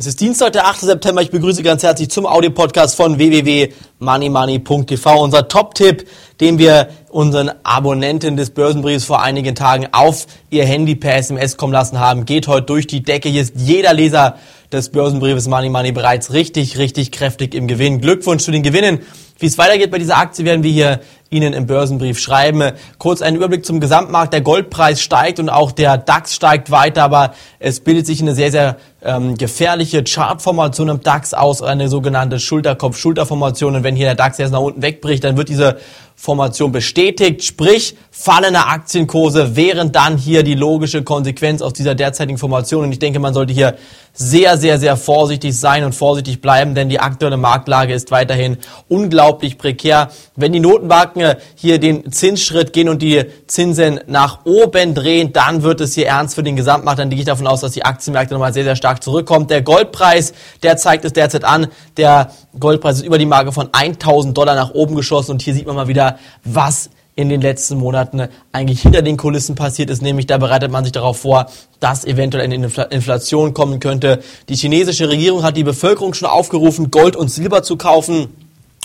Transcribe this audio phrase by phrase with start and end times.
[0.00, 0.82] Es ist Dienstag, der 8.
[0.82, 1.22] September.
[1.22, 5.20] Ich begrüße ganz herzlich zum Audio-Podcast von www.moneymoney.tv.
[5.20, 6.06] Unser Top-Tipp,
[6.40, 11.72] den wir unseren Abonnenten des Börsenbriefs vor einigen Tagen auf ihr Handy per SMS kommen
[11.72, 13.28] lassen haben, geht heute durch die Decke.
[13.28, 14.36] Hier ist jeder Leser
[14.70, 18.00] des Börsenbriefes Money Money bereits richtig, richtig kräftig im Gewinn.
[18.00, 19.00] Glückwunsch zu den Gewinnen.
[19.40, 21.00] Wie es weitergeht bei dieser Aktie, werden wir hier
[21.30, 22.72] Ihnen im Börsenbrief schreiben.
[22.98, 24.32] Kurz ein Überblick zum Gesamtmarkt.
[24.32, 28.50] Der Goldpreis steigt und auch der DAX steigt weiter, aber es bildet sich eine sehr,
[28.50, 33.76] sehr ähm, gefährliche Chartformation im DAX aus, eine sogenannte Schulterkopf-Schulterformation.
[33.76, 35.76] Und wenn hier der DAX jetzt nach unten wegbricht, dann wird diese
[36.16, 42.82] Formation bestätigt, sprich fallende Aktienkurse wären dann hier die logische Konsequenz aus dieser derzeitigen Formation.
[42.84, 43.76] Und ich denke, man sollte hier
[44.14, 48.56] sehr, sehr, sehr vorsichtig sein und vorsichtig bleiben, denn die aktuelle Marktlage ist weiterhin
[48.88, 50.10] unglaublich prekär.
[50.36, 55.80] Wenn die Notenbanken hier den Zinsschritt gehen und die Zinsen nach oben drehen, dann wird
[55.80, 56.98] es hier ernst für den Gesamtmarkt.
[56.98, 59.46] Dann gehe ich davon aus, dass die Aktienmärkte nochmal sehr, sehr stark zurückkommen.
[59.46, 61.68] Der Goldpreis, der zeigt es derzeit an.
[61.96, 65.66] Der Goldpreis ist über die Marke von 1000 Dollar nach oben geschossen und hier sieht
[65.66, 70.28] man mal wieder, was in den letzten Monaten eigentlich hinter den Kulissen passiert ist, nämlich
[70.28, 71.46] da bereitet man sich darauf vor,
[71.80, 74.20] dass eventuell eine Inflation kommen könnte.
[74.48, 78.28] Die chinesische Regierung hat die Bevölkerung schon aufgerufen, Gold und Silber zu kaufen.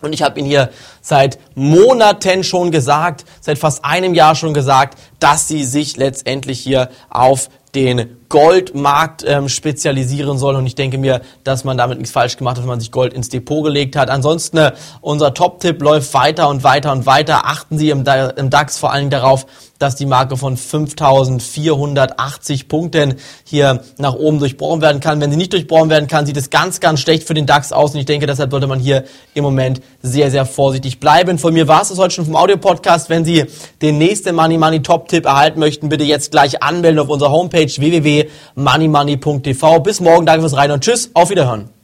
[0.00, 4.98] Und ich habe Ihnen hier seit Monaten schon gesagt, seit fast einem Jahr schon gesagt,
[5.18, 10.56] dass sie sich letztendlich hier auf den Goldmarkt ähm, spezialisieren soll.
[10.56, 13.12] Und ich denke mir, dass man damit nichts falsch gemacht hat, wenn man sich Gold
[13.12, 14.10] ins Depot gelegt hat.
[14.10, 17.46] Ansonsten, äh, unser Top-Tipp läuft weiter und weiter und weiter.
[17.46, 18.04] Achten Sie im,
[18.36, 19.46] im DAX vor allen Dingen darauf,
[19.78, 25.20] dass die Marke von 5480 Punkten hier nach oben durchbrochen werden kann.
[25.20, 27.94] Wenn sie nicht durchbrochen werden kann, sieht es ganz, ganz schlecht für den DAX aus.
[27.94, 31.38] Und ich denke, deshalb sollte man hier im Moment sehr, sehr vorsichtig bleiben.
[31.38, 33.08] Von mir war es das heute schon vom Audio-Podcast.
[33.08, 33.46] Wenn Sie
[33.82, 39.80] den nächsten Money Money Top-Tipp erhalten möchten, bitte jetzt gleich anmelden auf unserer Homepage www.moneymoney.tv.
[39.80, 41.77] Bis morgen, danke fürs Rein und Tschüss, auf Wiederhören.